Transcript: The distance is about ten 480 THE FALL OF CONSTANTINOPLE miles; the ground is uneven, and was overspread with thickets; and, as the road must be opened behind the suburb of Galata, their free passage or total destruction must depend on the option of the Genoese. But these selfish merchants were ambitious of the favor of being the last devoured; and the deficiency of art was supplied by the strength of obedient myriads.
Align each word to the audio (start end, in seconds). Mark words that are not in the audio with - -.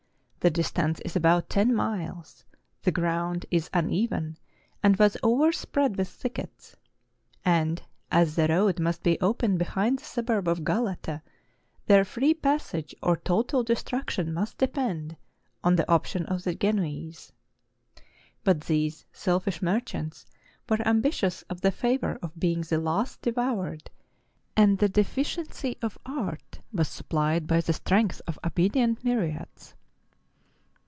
The 0.43 0.49
distance 0.49 0.99
is 1.01 1.15
about 1.15 1.49
ten 1.51 1.69
480 1.69 1.69
THE 1.69 1.75
FALL 1.75 2.15
OF 2.15 2.15
CONSTANTINOPLE 2.15 2.45
miles; 2.49 2.81
the 2.81 2.91
ground 2.91 3.45
is 3.51 3.69
uneven, 3.75 4.37
and 4.81 4.95
was 4.97 5.15
overspread 5.21 5.95
with 5.97 6.07
thickets; 6.09 6.75
and, 7.45 7.83
as 8.09 8.33
the 8.35 8.47
road 8.47 8.79
must 8.79 9.03
be 9.03 9.19
opened 9.19 9.59
behind 9.59 9.99
the 9.99 10.03
suburb 10.05 10.47
of 10.47 10.63
Galata, 10.63 11.21
their 11.85 12.03
free 12.03 12.33
passage 12.33 12.95
or 13.03 13.17
total 13.17 13.61
destruction 13.63 14.33
must 14.33 14.57
depend 14.57 15.15
on 15.63 15.75
the 15.75 15.87
option 15.87 16.25
of 16.25 16.43
the 16.43 16.55
Genoese. 16.55 17.31
But 18.43 18.61
these 18.61 19.05
selfish 19.13 19.61
merchants 19.61 20.25
were 20.67 20.81
ambitious 20.87 21.43
of 21.51 21.61
the 21.61 21.71
favor 21.71 22.17
of 22.23 22.39
being 22.39 22.61
the 22.61 22.79
last 22.79 23.21
devoured; 23.21 23.91
and 24.57 24.79
the 24.79 24.89
deficiency 24.89 25.77
of 25.83 25.99
art 26.03 26.61
was 26.73 26.87
supplied 26.87 27.45
by 27.45 27.61
the 27.61 27.73
strength 27.73 28.23
of 28.25 28.39
obedient 28.43 29.03
myriads. 29.03 29.75